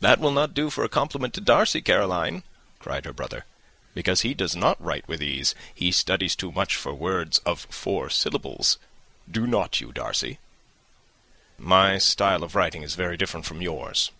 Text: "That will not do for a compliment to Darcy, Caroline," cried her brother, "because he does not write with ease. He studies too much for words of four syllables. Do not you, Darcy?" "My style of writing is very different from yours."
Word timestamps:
"That 0.00 0.20
will 0.20 0.30
not 0.30 0.52
do 0.52 0.68
for 0.68 0.84
a 0.84 0.90
compliment 0.90 1.32
to 1.32 1.40
Darcy, 1.40 1.80
Caroline," 1.80 2.42
cried 2.80 3.06
her 3.06 3.14
brother, 3.14 3.46
"because 3.94 4.20
he 4.20 4.34
does 4.34 4.54
not 4.54 4.78
write 4.78 5.08
with 5.08 5.22
ease. 5.22 5.54
He 5.74 5.90
studies 5.90 6.36
too 6.36 6.52
much 6.52 6.76
for 6.76 6.92
words 6.92 7.38
of 7.46 7.62
four 7.70 8.10
syllables. 8.10 8.76
Do 9.30 9.46
not 9.46 9.80
you, 9.80 9.90
Darcy?" 9.90 10.38
"My 11.56 11.96
style 11.96 12.44
of 12.44 12.54
writing 12.54 12.82
is 12.82 12.94
very 12.94 13.16
different 13.16 13.46
from 13.46 13.62
yours." 13.62 14.10